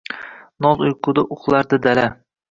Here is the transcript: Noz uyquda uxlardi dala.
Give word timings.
Noz 0.65 0.79
uyquda 0.85 1.23
uxlardi 1.35 1.79
dala. 1.85 2.07